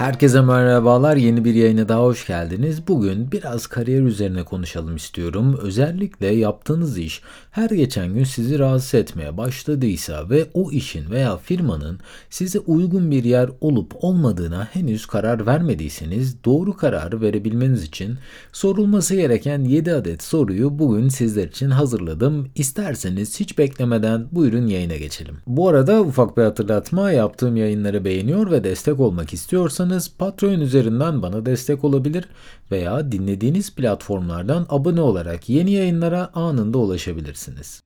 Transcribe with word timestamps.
Herkese 0.00 0.40
merhabalar. 0.40 1.16
Yeni 1.16 1.44
bir 1.44 1.54
yayına 1.54 1.88
daha 1.88 2.02
hoş 2.02 2.26
geldiniz. 2.26 2.88
Bugün 2.88 3.32
biraz 3.32 3.66
kariyer 3.66 4.02
üzerine 4.02 4.42
konuşalım 4.42 4.96
istiyorum. 4.96 5.58
Özellikle 5.62 6.26
yaptığınız 6.26 6.98
iş 6.98 7.22
her 7.50 7.70
geçen 7.70 8.14
gün 8.14 8.24
sizi 8.24 8.58
rahatsız 8.58 8.94
etmeye 8.94 9.36
başladıysa 9.36 10.30
ve 10.30 10.46
o 10.54 10.70
işin 10.70 11.10
veya 11.10 11.36
firmanın 11.36 12.00
size 12.30 12.58
uygun 12.58 13.10
bir 13.10 13.24
yer 13.24 13.50
olup 13.60 14.04
olmadığına 14.04 14.64
henüz 14.64 15.06
karar 15.06 15.46
vermediyseniz 15.46 16.44
doğru 16.44 16.76
kararı 16.76 17.20
verebilmeniz 17.20 17.84
için 17.84 18.18
sorulması 18.52 19.14
gereken 19.14 19.64
7 19.64 19.92
adet 19.92 20.22
soruyu 20.22 20.78
bugün 20.78 21.08
sizler 21.08 21.48
için 21.48 21.70
hazırladım. 21.70 22.48
İsterseniz 22.54 23.40
hiç 23.40 23.58
beklemeden 23.58 24.28
buyurun 24.32 24.66
yayına 24.66 24.96
geçelim. 24.96 25.36
Bu 25.46 25.68
arada 25.68 26.00
ufak 26.00 26.36
bir 26.36 26.42
hatırlatma 26.42 27.12
yaptığım 27.12 27.56
yayınları 27.56 28.04
beğeniyor 28.04 28.50
ve 28.50 28.64
destek 28.64 29.00
olmak 29.00 29.32
istiyorsanız 29.32 29.89
istiyorsanız 29.90 30.18
Patreon 30.18 30.60
üzerinden 30.60 31.22
bana 31.22 31.46
destek 31.46 31.84
olabilir 31.84 32.28
veya 32.70 33.12
dinlediğiniz 33.12 33.74
platformlardan 33.74 34.66
abone 34.68 35.00
olarak 35.00 35.48
yeni 35.48 35.72
yayınlara 35.72 36.30
anında 36.34 36.78
ulaşabilirsiniz. 36.78 37.82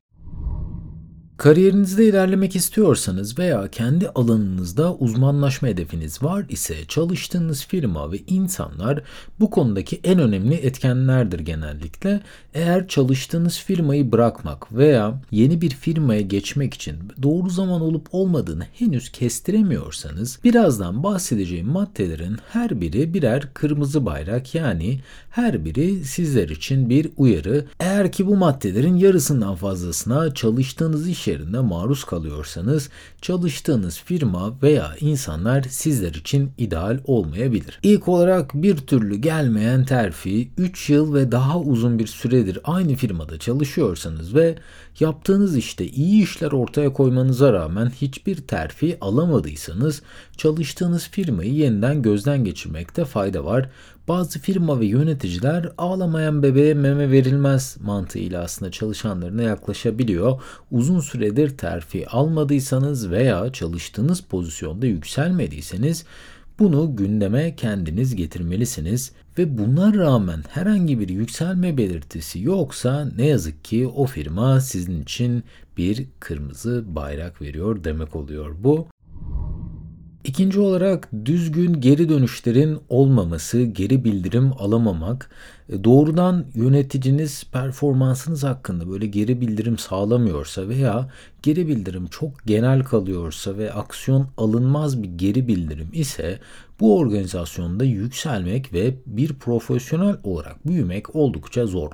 Kariyerinizde 1.37 2.09
ilerlemek 2.09 2.56
istiyorsanız 2.56 3.38
veya 3.38 3.69
kendi 3.69 4.09
alanınızda 4.09 4.95
uzmanlaşma 4.95 5.69
hedefiniz 5.69 6.23
var 6.23 6.45
ise 6.48 6.74
çalıştığınız 6.88 7.66
firma 7.66 8.12
ve 8.12 8.19
insanlar 8.27 9.02
bu 9.41 9.51
konudaki 9.51 10.01
en 10.05 10.19
önemli 10.19 10.55
etkenlerdir 10.55 11.38
genellikle. 11.38 12.20
Eğer 12.55 12.88
çalıştığınız 12.88 13.59
firmayı 13.59 14.12
bırakmak 14.12 14.73
veya 14.73 15.20
yeni 15.30 15.60
bir 15.60 15.70
firmaya 15.70 16.20
geçmek 16.20 16.74
için 16.74 16.97
doğru 17.23 17.51
zaman 17.51 17.80
olup 17.80 18.09
olmadığını 18.12 18.66
henüz 18.73 19.12
kestiremiyorsanız 19.12 20.38
birazdan 20.45 21.02
bahsedeceğim 21.02 21.66
maddelerin 21.66 22.37
her 22.52 22.80
biri 22.80 23.15
birer 23.15 23.55
kırmızı 23.55 24.07
bayrak 24.07 24.54
yani 24.54 25.01
her 25.30 25.65
biri 25.65 26.04
sizler 26.04 26.48
için 26.48 26.91
bir 26.91 27.10
uyarı. 27.16 27.65
Eğer 27.80 28.13
ki 28.13 28.26
bu 28.26 28.37
maddelerin 28.37 28.96
yarısından 28.96 29.54
fazlasına 29.54 30.35
çalıştığınız 30.35 31.09
iş 31.09 31.23
yerinde 31.26 31.60
maruz 31.60 32.04
kalıyorsanız 32.04 32.90
çalıştığınız 33.22 34.00
firma 34.00 34.62
veya 34.62 34.96
insanlar 35.00 35.62
sizler 35.62 36.14
için 36.14 36.52
ideal 36.58 37.00
olmayabilir. 37.04 37.78
İlk 37.82 38.08
olarak 38.08 38.54
bir 38.54 38.76
türlü 38.76 39.16
gelmeyen 39.16 39.84
terfi, 39.84 40.48
3 40.58 40.90
yıl 40.90 41.14
ve 41.14 41.32
daha 41.32 41.58
uzun 41.60 41.98
bir 41.98 42.06
süredir 42.06 42.58
aynı 42.64 42.95
firmada 42.95 43.38
çalışıyorsanız 43.38 44.34
ve 44.34 44.54
yaptığınız 45.00 45.56
işte 45.56 45.87
iyi 45.87 46.23
işler 46.23 46.52
ortaya 46.52 46.92
koymanıza 46.92 47.52
rağmen 47.52 47.90
hiçbir 47.90 48.37
terfi 48.37 48.98
alamadıysanız 49.01 50.02
çalıştığınız 50.36 51.09
firmayı 51.09 51.54
yeniden 51.54 52.02
gözden 52.02 52.45
geçirmekte 52.45 53.04
fayda 53.04 53.45
var. 53.45 53.70
Bazı 54.09 54.38
firma 54.38 54.80
ve 54.80 54.86
yöneticiler 54.86 55.73
ağlamayan 55.78 56.42
bebeğe 56.42 56.74
meme 56.74 57.10
verilmez 57.10 57.76
mantığıyla 57.80 58.42
aslında 58.42 58.70
çalışanlarına 58.70 59.42
yaklaşabiliyor. 59.42 60.42
Uzun 60.70 61.01
süredir 61.01 61.58
terfi 61.58 62.08
almadıysanız 62.08 63.10
veya 63.10 63.52
çalıştığınız 63.52 64.20
pozisyonda 64.20 64.86
yükselmediyseniz 64.86 66.04
bunu 66.59 66.97
gündeme 66.97 67.56
kendiniz 67.56 68.16
getirmelisiniz 68.16 69.12
ve 69.38 69.59
buna 69.59 69.94
rağmen 69.94 70.44
herhangi 70.50 71.00
bir 71.00 71.09
yükselme 71.09 71.77
belirtisi 71.77 72.41
yoksa 72.41 73.09
ne 73.16 73.27
yazık 73.27 73.65
ki 73.65 73.87
o 73.87 74.06
firma 74.06 74.60
sizin 74.60 75.03
için 75.03 75.44
bir 75.77 76.06
kırmızı 76.21 76.84
bayrak 76.87 77.43
veriyor 77.43 77.84
demek 77.84 78.16
oluyor 78.16 78.55
bu. 78.59 78.88
İkinci 80.25 80.60
olarak 80.60 81.08
düzgün 81.25 81.80
geri 81.80 82.08
dönüşlerin 82.08 82.78
olmaması, 82.88 83.62
geri 83.62 84.04
bildirim 84.04 84.53
alamamak, 84.58 85.30
e, 85.69 85.84
doğrudan 85.84 86.47
yöneticiniz 86.54 87.44
performansınız 87.53 88.44
hakkında 88.44 88.90
böyle 88.90 89.06
geri 89.06 89.40
bildirim 89.40 89.78
sağlamıyorsa 89.78 90.68
veya 90.68 91.08
geri 91.42 91.68
bildirim 91.68 92.06
çok 92.06 92.46
genel 92.46 92.84
kalıyorsa 92.84 93.58
ve 93.58 93.72
aksiyon 93.72 94.28
alınmaz 94.36 95.02
bir 95.02 95.08
geri 95.08 95.48
bildirim 95.48 95.88
ise 95.92 96.38
bu 96.80 96.98
organizasyonda 96.98 97.84
yükselmek 97.84 98.72
ve 98.72 98.94
bir 99.06 99.34
profesyonel 99.34 100.16
olarak 100.22 100.66
büyümek 100.66 101.16
oldukça 101.16 101.66
zor. 101.66 101.90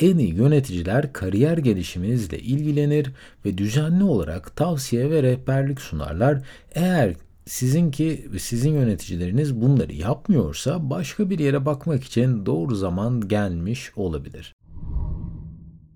En 0.00 0.18
iyi 0.18 0.34
yöneticiler 0.34 1.12
kariyer 1.12 1.58
gelişiminizle 1.58 2.38
ilgilenir 2.38 3.10
ve 3.44 3.58
düzenli 3.58 4.04
olarak 4.04 4.56
tavsiye 4.56 5.10
ve 5.10 5.22
rehberlik 5.22 5.80
sunarlar. 5.80 6.42
Eğer 6.74 7.14
sizinki 7.46 8.28
sizin 8.38 8.72
yöneticileriniz 8.72 9.60
bunları 9.60 9.92
yapmıyorsa 9.92 10.90
başka 10.90 11.30
bir 11.30 11.38
yere 11.38 11.66
bakmak 11.66 12.04
için 12.04 12.46
doğru 12.46 12.74
zaman 12.74 13.28
gelmiş 13.28 13.92
olabilir. 13.96 14.54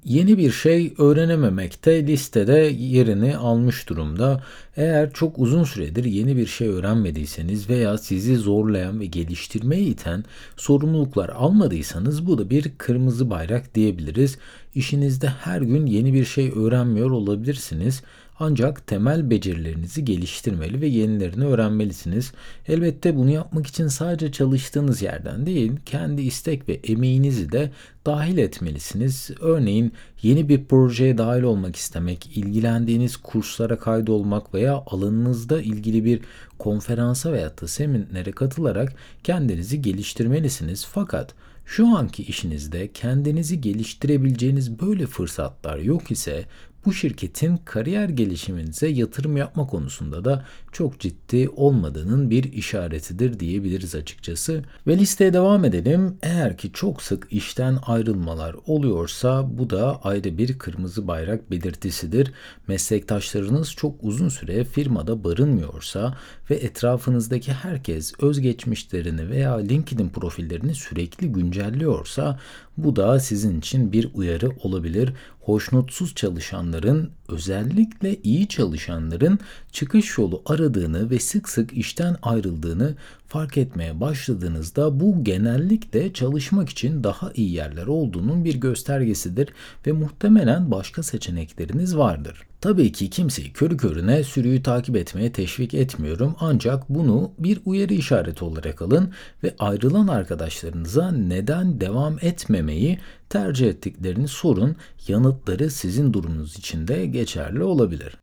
Yeni 0.04 0.38
bir 0.38 0.50
şey 0.50 0.94
öğrenememekte 0.98 2.06
listede 2.06 2.59
yerini 2.78 3.36
almış 3.36 3.88
durumda. 3.88 4.42
Eğer 4.76 5.12
çok 5.12 5.38
uzun 5.38 5.64
süredir 5.64 6.04
yeni 6.04 6.36
bir 6.36 6.47
şey 6.47 6.69
öğrenmediyseniz 6.69 7.70
veya 7.70 7.98
sizi 7.98 8.36
zorlayan 8.36 9.00
ve 9.00 9.06
geliştirmeye 9.06 9.82
iten 9.82 10.25
sorumluluklar 10.56 11.28
almadıysanız 11.28 12.26
bu 12.26 12.38
da 12.38 12.50
bir 12.50 12.72
kırmızı 12.78 13.30
bayrak 13.30 13.75
diyebiliriz. 13.75 14.38
İşinizde 14.75 15.29
her 15.29 15.61
gün 15.61 15.87
yeni 15.87 16.15
bir 16.15 16.25
şey 16.25 16.53
öğrenmiyor 16.56 17.11
olabilirsiniz. 17.11 18.03
Ancak 18.41 18.87
temel 18.87 19.31
becerilerinizi 19.31 20.05
geliştirmeli 20.05 20.81
ve 20.81 20.87
yenilerini 20.87 21.45
öğrenmelisiniz. 21.45 22.33
Elbette 22.69 23.17
bunu 23.17 23.31
yapmak 23.31 23.67
için 23.67 23.89
sadece 23.89 24.33
çalıştığınız 24.33 25.03
yerden 25.03 25.47
değil, 25.47 25.73
kendi 25.87 26.23
istek 26.23 26.69
ve 26.69 26.81
emeğinizi 26.84 27.53
de 27.53 27.71
dahil 28.07 28.39
etmelisiniz. 28.39 29.31
Örneğin 29.41 29.93
yeni 30.23 30.49
bir 30.49 30.65
projeye 30.65 31.19
dahil 31.19 31.43
olmak 31.43 31.77
istemek, 31.77 32.37
ilgilendiğiniz 32.37 33.17
kurslara 33.17 33.78
kaydolmak 33.78 34.55
veya 34.55 34.84
alanınızda 34.87 35.62
ilgili 35.62 36.05
bir 36.05 36.21
konferansa 36.59 37.33
veya 37.33 37.59
da 37.59 37.69
seminere 37.69 38.33
katılarak 38.33 38.93
kendinizi 39.25 39.83
geliştirmelisiniz. 39.83 40.87
Fakat 40.87 41.34
şu 41.69 41.87
anki 41.97 42.23
işinizde 42.23 42.93
kendinizi 42.93 43.61
geliştirebileceğiniz 43.61 44.81
böyle 44.81 45.06
fırsatlar 45.06 45.79
yok 45.79 46.11
ise 46.11 46.45
bu 46.84 46.93
şirketin 46.93 47.56
kariyer 47.56 48.09
gelişiminize 48.09 48.89
yatırım 48.89 49.37
yapma 49.37 49.67
konusunda 49.67 50.25
da 50.25 50.47
çok 50.73 51.01
ciddi 51.01 51.49
olmadığının 51.49 52.31
bir 52.31 52.53
işaretidir 52.53 53.41
diyebiliriz 53.41 53.95
açıkçası. 53.95 54.65
Ve 54.87 54.99
listeye 54.99 55.33
devam 55.33 55.65
edelim. 55.65 56.19
Eğer 56.23 56.59
ki 56.59 56.71
çok 56.73 57.03
sık 57.03 57.27
işten 57.31 57.79
ayrılmalar 57.87 58.56
oluyorsa 58.67 59.59
bu 59.59 59.71
da 59.71 60.01
ayrı 60.03 60.39
bir 60.39 60.59
kırmızı 60.59 61.09
bayrak 61.09 61.51
belirtisidir. 61.51 62.33
Meslektaşlarınız 62.69 63.73
çok 63.73 63.95
uzun 64.03 64.28
süre 64.28 64.65
firmada 64.65 65.25
barınmıyorsa 65.25 66.17
ve 66.51 66.55
etrafınızdaki 66.55 67.53
herkes 67.53 68.12
özgeçmişlerini 68.21 69.31
veya 69.31 69.57
LinkedIn 69.57 70.09
profillerini 70.09 70.75
sürekli 70.75 71.33
güncelliyorsa 71.33 72.39
bu 72.77 72.97
da 72.97 73.21
sizin 73.21 73.59
için 73.59 73.93
bir 73.93 74.11
uyarı 74.15 74.51
olabilir. 74.62 75.12
Hoşnutsuz 75.41 76.15
çalışanların 76.15 77.11
özellikle 77.28 78.16
iyi 78.22 78.49
çalışanların 78.49 79.39
çıkış 79.72 80.19
yolu 80.19 80.43
aradığını 80.47 81.11
ve 81.11 81.19
sık 81.19 81.49
sık 81.49 81.72
işten 81.72 82.16
ayrıldığını 82.22 82.94
fark 83.28 83.59
etmeye 83.59 84.00
başladığınızda 84.00 85.00
bu 85.00 85.25
genellikle 85.25 86.12
çalışmak 86.12 86.69
için 86.69 87.05
daha 87.05 87.33
iyi 87.34 87.53
yerler 87.53 87.87
olduğunun 87.87 88.44
bir 88.44 88.55
göstergesidir 88.55 89.49
ve 89.87 89.93
muhtemelen 89.93 90.71
başka 90.71 91.03
seçenekleriniz 91.03 91.97
vardır. 91.97 92.49
Tabii 92.61 92.93
ki 92.93 93.11
kimseyi 93.11 93.53
körü 93.53 93.77
körüne 93.77 94.25
sürüyü 94.25 94.62
takip 94.62 94.97
etmeye 94.97 95.33
teşvik 95.33 95.75
etmiyorum 95.75 96.37
ancak 96.41 96.89
bunu 96.89 97.33
bir 97.39 97.60
uyarı 97.65 97.95
işareti 97.95 98.45
olarak 98.45 98.83
alın 98.83 99.13
ve 99.42 99.54
ayrılan 99.59 100.09
arkadaşlarınıza 100.09 101.10
neden 101.10 101.80
devam 101.80 102.19
etmemeyi 102.22 102.98
tercih 103.28 103.69
ettiklerini 103.69 104.28
sorun. 104.28 104.77
Yanıtları 105.09 105.71
sizin 105.71 106.13
durumunuz 106.13 106.59
için 106.59 106.89
de 106.89 107.07
geçerli 107.07 107.63
olabilir. 107.63 108.16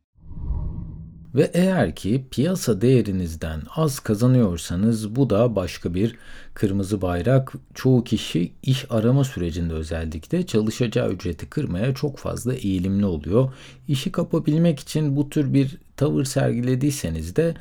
Ve 1.36 1.50
eğer 1.54 1.94
ki 1.94 2.24
piyasa 2.30 2.80
değerinizden 2.80 3.62
az 3.76 4.00
kazanıyorsanız 4.00 5.16
bu 5.16 5.30
da 5.30 5.56
başka 5.56 5.94
bir 5.94 6.16
kırmızı 6.54 7.02
bayrak. 7.02 7.52
Çoğu 7.74 8.04
kişi 8.04 8.52
iş 8.62 8.86
arama 8.90 9.24
sürecinde 9.24 9.72
özellikle 9.72 10.46
çalışacağı 10.46 11.10
ücreti 11.10 11.46
kırmaya 11.46 11.94
çok 11.94 12.18
fazla 12.18 12.54
eğilimli 12.54 13.06
oluyor. 13.06 13.52
İşi 13.88 14.12
kapabilmek 14.12 14.80
için 14.80 15.16
bu 15.16 15.30
tür 15.30 15.54
bir 15.54 15.78
tavır 15.96 16.24
sergilediyseniz 16.24 17.36
de 17.36 17.54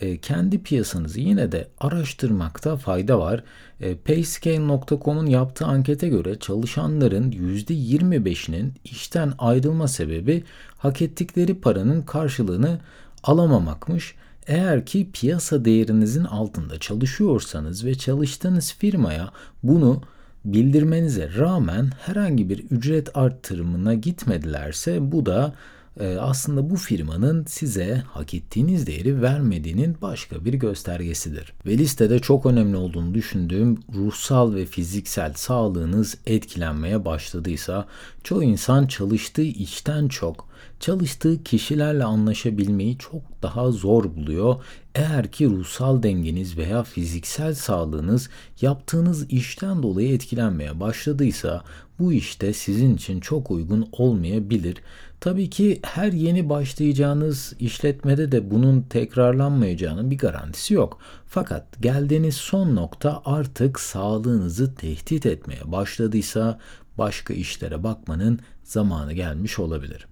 e, 0.00 0.18
kendi 0.18 0.62
piyasanızı 0.62 1.20
yine 1.20 1.52
de 1.52 1.68
araştırmakta 1.80 2.76
fayda 2.76 3.18
var. 3.18 3.44
E, 3.80 3.96
Payscale.com'un 3.96 5.26
yaptığı 5.26 5.66
ankete 5.66 6.08
göre 6.08 6.38
çalışanların 6.38 7.30
%25'inin 7.30 8.72
işten 8.84 9.32
ayrılma 9.38 9.88
sebebi 9.88 10.44
hak 10.78 11.02
ettikleri 11.02 11.60
paranın 11.60 12.02
karşılığını 12.02 12.78
alamamakmış. 13.22 14.14
Eğer 14.46 14.86
ki 14.86 15.10
piyasa 15.12 15.64
değerinizin 15.64 16.24
altında 16.24 16.78
çalışıyorsanız 16.78 17.84
ve 17.84 17.94
çalıştığınız 17.94 18.74
firmaya 18.78 19.30
bunu 19.62 20.02
bildirmenize 20.44 21.30
rağmen 21.36 21.90
herhangi 22.00 22.48
bir 22.48 22.58
ücret 22.58 23.16
arttırımına 23.16 23.94
gitmedilerse 23.94 25.12
bu 25.12 25.26
da 25.26 25.54
e, 26.00 26.16
aslında 26.16 26.70
bu 26.70 26.76
firmanın 26.76 27.44
size 27.44 28.02
hak 28.08 28.34
ettiğiniz 28.34 28.86
değeri 28.86 29.22
vermediğinin 29.22 29.96
başka 30.02 30.44
bir 30.44 30.54
göstergesidir. 30.54 31.52
Ve 31.66 31.78
listede 31.78 32.18
çok 32.18 32.46
önemli 32.46 32.76
olduğunu 32.76 33.14
düşündüğüm 33.14 33.78
ruhsal 33.94 34.54
ve 34.54 34.66
fiziksel 34.66 35.32
sağlığınız 35.32 36.18
etkilenmeye 36.26 37.04
başladıysa 37.04 37.86
çoğu 38.24 38.42
insan 38.42 38.86
çalıştığı 38.86 39.42
işten 39.42 40.08
çok 40.08 40.51
çalıştığı 40.80 41.42
kişilerle 41.42 42.04
anlaşabilmeyi 42.04 42.98
çok 42.98 43.22
daha 43.42 43.70
zor 43.70 44.04
buluyor. 44.16 44.56
Eğer 44.94 45.32
ki 45.32 45.46
ruhsal 45.46 46.02
dengeniz 46.02 46.58
veya 46.58 46.82
fiziksel 46.82 47.54
sağlığınız 47.54 48.28
yaptığınız 48.60 49.30
işten 49.30 49.82
dolayı 49.82 50.14
etkilenmeye 50.14 50.80
başladıysa 50.80 51.64
bu 51.98 52.12
işte 52.12 52.52
sizin 52.52 52.94
için 52.96 53.20
çok 53.20 53.50
uygun 53.50 53.88
olmayabilir. 53.92 54.76
Tabii 55.20 55.50
ki 55.50 55.80
her 55.82 56.12
yeni 56.12 56.48
başlayacağınız 56.48 57.54
işletmede 57.58 58.32
de 58.32 58.50
bunun 58.50 58.82
tekrarlanmayacağının 58.82 60.10
bir 60.10 60.18
garantisi 60.18 60.74
yok. 60.74 60.98
Fakat 61.26 61.82
geldiğiniz 61.82 62.34
son 62.34 62.76
nokta 62.76 63.22
artık 63.24 63.80
sağlığınızı 63.80 64.74
tehdit 64.74 65.26
etmeye 65.26 65.72
başladıysa 65.72 66.58
başka 66.98 67.34
işlere 67.34 67.82
bakmanın 67.82 68.40
zamanı 68.64 69.12
gelmiş 69.12 69.58
olabilir. 69.58 70.06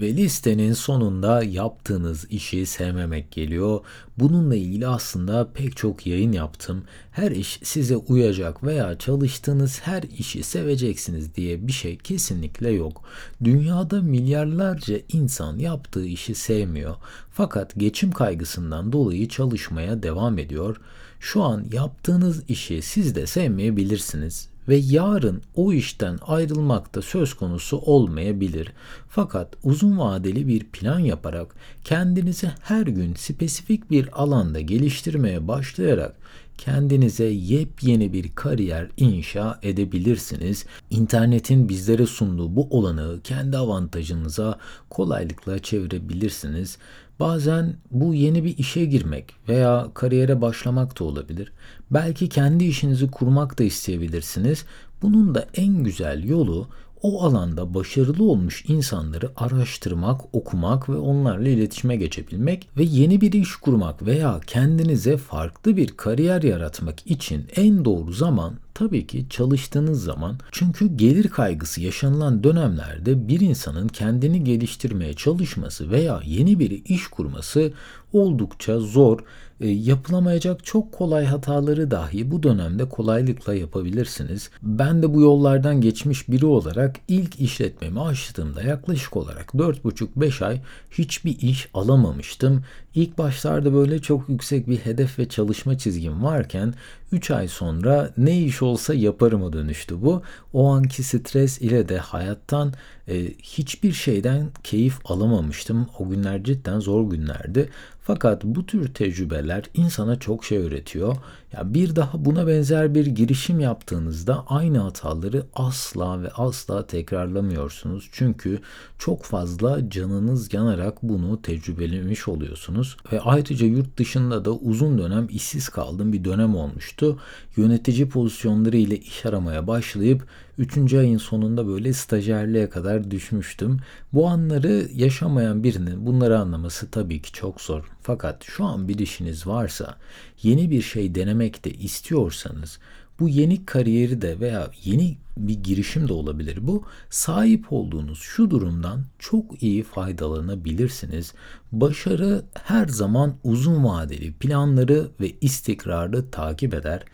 Ve 0.00 0.16
listenin 0.16 0.72
sonunda 0.72 1.42
yaptığınız 1.42 2.26
işi 2.30 2.66
sevmemek 2.66 3.30
geliyor. 3.30 3.80
Bununla 4.18 4.56
ilgili 4.56 4.86
aslında 4.86 5.52
pek 5.54 5.76
çok 5.76 6.06
yayın 6.06 6.32
yaptım. 6.32 6.84
Her 7.12 7.30
iş 7.30 7.60
size 7.62 7.96
uyacak 7.96 8.64
veya 8.64 8.98
çalıştığınız 8.98 9.80
her 9.82 10.02
işi 10.02 10.42
seveceksiniz 10.42 11.34
diye 11.34 11.66
bir 11.66 11.72
şey 11.72 11.98
kesinlikle 11.98 12.70
yok. 12.70 13.04
Dünyada 13.44 14.02
milyarlarca 14.02 14.98
insan 15.12 15.58
yaptığı 15.58 16.06
işi 16.06 16.34
sevmiyor. 16.34 16.96
Fakat 17.32 17.74
geçim 17.76 18.12
kaygısından 18.12 18.92
dolayı 18.92 19.28
çalışmaya 19.28 20.02
devam 20.02 20.38
ediyor. 20.38 20.76
Şu 21.20 21.42
an 21.42 21.64
yaptığınız 21.72 22.50
işi 22.50 22.82
siz 22.82 23.14
de 23.14 23.26
sevmeyebilirsiniz 23.26 24.48
ve 24.68 24.76
yarın 24.76 25.42
o 25.54 25.72
işten 25.72 26.18
ayrılmak 26.26 26.94
da 26.94 27.02
söz 27.02 27.34
konusu 27.34 27.76
olmayabilir. 27.76 28.72
Fakat 29.08 29.48
uzun 29.64 29.98
vadeli 29.98 30.48
bir 30.48 30.64
plan 30.64 30.98
yaparak 30.98 31.54
kendinizi 31.84 32.50
her 32.62 32.86
gün 32.86 33.14
spesifik 33.14 33.90
bir 33.90 34.22
alanda 34.22 34.60
geliştirmeye 34.60 35.48
başlayarak 35.48 36.16
kendinize 36.58 37.24
yepyeni 37.24 38.12
bir 38.12 38.34
kariyer 38.34 38.88
inşa 38.96 39.58
edebilirsiniz. 39.62 40.66
İnternetin 40.90 41.68
bizlere 41.68 42.06
sunduğu 42.06 42.56
bu 42.56 42.68
olanı 42.70 43.20
kendi 43.24 43.56
avantajınıza 43.56 44.58
kolaylıkla 44.90 45.58
çevirebilirsiniz. 45.58 46.78
Bazen 47.20 47.76
bu 47.90 48.14
yeni 48.14 48.44
bir 48.44 48.58
işe 48.58 48.84
girmek 48.84 49.34
veya 49.48 49.88
kariyere 49.94 50.40
başlamak 50.40 51.00
da 51.00 51.04
olabilir. 51.04 51.52
Belki 51.90 52.28
kendi 52.28 52.64
işinizi 52.64 53.10
kurmak 53.10 53.58
da 53.58 53.64
isteyebilirsiniz. 53.64 54.64
Bunun 55.02 55.34
da 55.34 55.46
en 55.54 55.84
güzel 55.84 56.24
yolu 56.24 56.68
o 57.02 57.22
alanda 57.22 57.74
başarılı 57.74 58.24
olmuş 58.24 58.64
insanları 58.68 59.30
araştırmak, 59.36 60.34
okumak 60.34 60.88
ve 60.88 60.96
onlarla 60.96 61.48
iletişime 61.48 61.96
geçebilmek 61.96 62.68
ve 62.76 62.82
yeni 62.82 63.20
bir 63.20 63.32
iş 63.32 63.56
kurmak 63.56 64.06
veya 64.06 64.40
kendinize 64.46 65.16
farklı 65.16 65.76
bir 65.76 65.88
kariyer 65.88 66.42
yaratmak 66.42 67.06
için 67.06 67.46
en 67.56 67.84
doğru 67.84 68.12
zaman 68.12 68.54
tabii 68.76 69.06
ki 69.06 69.26
çalıştığınız 69.30 70.04
zaman. 70.04 70.38
Çünkü 70.52 70.96
gelir 70.96 71.28
kaygısı 71.28 71.80
yaşanılan 71.80 72.44
dönemlerde 72.44 73.28
bir 73.28 73.40
insanın 73.40 73.88
kendini 73.88 74.44
geliştirmeye 74.44 75.14
çalışması 75.14 75.90
veya 75.90 76.20
yeni 76.24 76.58
bir 76.58 76.84
iş 76.84 77.06
kurması 77.06 77.72
oldukça 78.12 78.80
zor. 78.80 79.20
E, 79.60 79.68
yapılamayacak 79.68 80.64
çok 80.64 80.92
kolay 80.92 81.24
hataları 81.24 81.90
dahi 81.90 82.30
bu 82.30 82.42
dönemde 82.42 82.88
kolaylıkla 82.88 83.54
yapabilirsiniz. 83.54 84.50
Ben 84.62 85.02
de 85.02 85.14
bu 85.14 85.20
yollardan 85.20 85.80
geçmiş 85.80 86.28
biri 86.28 86.46
olarak 86.46 86.96
ilk 87.08 87.40
işletmemi 87.40 88.00
açtığımda 88.00 88.62
yaklaşık 88.62 89.16
olarak 89.16 89.46
4,5-5 89.54 90.44
ay 90.44 90.60
hiçbir 90.90 91.40
iş 91.40 91.68
alamamıştım. 91.74 92.64
İlk 92.94 93.18
başlarda 93.18 93.74
böyle 93.74 93.98
çok 93.98 94.28
yüksek 94.28 94.68
bir 94.68 94.78
hedef 94.78 95.18
ve 95.18 95.28
çalışma 95.28 95.78
çizgim 95.78 96.24
varken 96.24 96.74
3 97.12 97.30
ay 97.30 97.48
sonra 97.48 98.10
ne 98.16 98.40
iş 98.40 98.62
olsa 98.62 98.94
yaparıma 98.94 99.52
dönüştü 99.52 100.02
bu. 100.02 100.22
O 100.52 100.72
anki 100.72 101.02
stres 101.02 101.60
ile 101.60 101.88
de 101.88 101.98
hayattan 101.98 102.72
e, 103.08 103.32
hiçbir 103.42 103.92
şeyden 103.92 104.48
keyif 104.64 105.10
alamamıştım. 105.10 105.86
O 105.98 106.08
günler 106.08 106.44
cidden 106.44 106.80
zor 106.80 107.10
günlerdi. 107.10 107.70
Fakat 108.06 108.44
bu 108.44 108.66
tür 108.66 108.94
tecrübeler 108.94 109.64
insana 109.74 110.18
çok 110.18 110.44
şey 110.44 110.58
öğretiyor. 110.58 111.16
Ya 111.52 111.74
bir 111.74 111.96
daha 111.96 112.24
buna 112.24 112.46
benzer 112.46 112.94
bir 112.94 113.06
girişim 113.06 113.60
yaptığınızda 113.60 114.44
aynı 114.48 114.78
hataları 114.78 115.46
asla 115.54 116.22
ve 116.22 116.30
asla 116.30 116.86
tekrarlamıyorsunuz. 116.86 118.08
Çünkü 118.12 118.60
çok 118.98 119.22
fazla 119.22 119.90
canınız 119.90 120.54
yanarak 120.54 121.02
bunu 121.02 121.42
tecrübelemiş 121.42 122.28
oluyorsunuz 122.28 122.96
ve 123.12 123.20
ayrıca 123.20 123.66
yurt 123.66 123.98
dışında 123.98 124.44
da 124.44 124.52
uzun 124.52 124.98
dönem 124.98 125.26
işsiz 125.30 125.68
kaldığım 125.68 126.12
bir 126.12 126.24
dönem 126.24 126.56
olmuştu. 126.56 127.18
Yönetici 127.56 128.08
pozisyonları 128.08 128.76
ile 128.76 128.98
iş 128.98 129.26
aramaya 129.26 129.66
başlayıp 129.66 130.26
3. 130.58 130.94
ayın 130.94 131.18
sonunda 131.18 131.66
böyle 131.66 131.92
stajyerliğe 131.92 132.70
kadar 132.70 132.95
düşmüştüm. 133.10 133.80
Bu 134.12 134.28
anları 134.28 134.88
yaşamayan 134.94 135.62
birinin 135.62 136.06
bunları 136.06 136.38
anlaması 136.38 136.90
tabii 136.90 137.22
ki 137.22 137.32
çok 137.32 137.60
zor. 137.60 137.84
Fakat 138.02 138.44
şu 138.44 138.64
an 138.64 138.88
bir 138.88 138.98
işiniz 138.98 139.46
varsa, 139.46 139.96
yeni 140.42 140.70
bir 140.70 140.82
şey 140.82 141.14
denemek 141.14 141.64
de 141.64 141.70
istiyorsanız, 141.70 142.78
bu 143.20 143.28
yeni 143.28 143.66
kariyeri 143.66 144.22
de 144.22 144.40
veya 144.40 144.70
yeni 144.84 145.16
bir 145.36 145.54
girişim 145.54 146.08
de 146.08 146.12
olabilir 146.12 146.58
bu. 146.60 146.84
Sahip 147.10 147.72
olduğunuz 147.72 148.18
şu 148.18 148.50
durumdan 148.50 149.04
çok 149.18 149.62
iyi 149.62 149.82
faydalanabilirsiniz. 149.82 151.34
Başarı 151.72 152.42
her 152.54 152.88
zaman 152.88 153.34
uzun 153.44 153.84
vadeli 153.84 154.32
planları 154.32 155.08
ve 155.20 155.32
istikrarlı 155.40 156.30
takip 156.30 156.74
eder. 156.74 157.04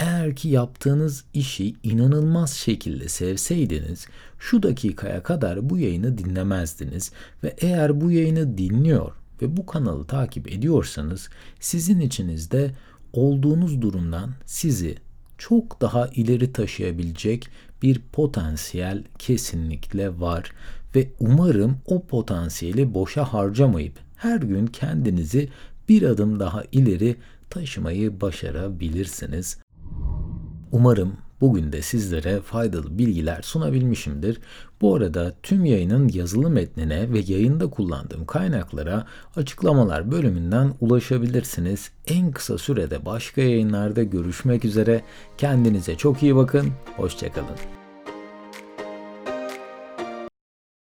Eğer 0.00 0.36
ki 0.36 0.48
yaptığınız 0.48 1.24
işi 1.34 1.74
inanılmaz 1.82 2.52
şekilde 2.52 3.08
sevseydiniz 3.08 4.06
şu 4.38 4.62
dakikaya 4.62 5.22
kadar 5.22 5.70
bu 5.70 5.78
yayını 5.78 6.18
dinlemezdiniz 6.18 7.12
ve 7.44 7.54
eğer 7.58 8.00
bu 8.00 8.10
yayını 8.10 8.58
dinliyor 8.58 9.12
ve 9.42 9.56
bu 9.56 9.66
kanalı 9.66 10.06
takip 10.06 10.52
ediyorsanız 10.52 11.28
sizin 11.60 12.00
içinizde 12.00 12.70
olduğunuz 13.12 13.82
durumdan 13.82 14.30
sizi 14.46 14.96
çok 15.38 15.80
daha 15.80 16.06
ileri 16.06 16.52
taşıyabilecek 16.52 17.48
bir 17.82 18.00
potansiyel 18.12 19.04
kesinlikle 19.18 20.20
var 20.20 20.52
ve 20.94 21.08
umarım 21.20 21.76
o 21.86 22.06
potansiyeli 22.06 22.94
boşa 22.94 23.24
harcamayıp 23.24 23.98
her 24.16 24.40
gün 24.40 24.66
kendinizi 24.66 25.48
bir 25.88 26.02
adım 26.02 26.40
daha 26.40 26.64
ileri 26.72 27.16
taşımayı 27.50 28.20
başarabilirsiniz. 28.20 29.58
Umarım 30.72 31.16
bugün 31.40 31.72
de 31.72 31.82
sizlere 31.82 32.40
faydalı 32.40 32.98
bilgiler 32.98 33.42
sunabilmişimdir. 33.42 34.40
Bu 34.80 34.94
arada 34.94 35.32
tüm 35.42 35.64
yayının 35.64 36.08
yazılı 36.08 36.50
metnine 36.50 37.12
ve 37.12 37.18
yayında 37.18 37.70
kullandığım 37.70 38.24
kaynaklara 38.26 39.06
açıklamalar 39.36 40.10
bölümünden 40.10 40.74
ulaşabilirsiniz. 40.80 41.90
En 42.06 42.32
kısa 42.32 42.58
sürede 42.58 43.06
başka 43.06 43.40
yayınlarda 43.40 44.02
görüşmek 44.02 44.64
üzere. 44.64 45.02
Kendinize 45.38 45.96
çok 45.96 46.22
iyi 46.22 46.36
bakın. 46.36 46.68
Hoşçakalın. 46.96 47.79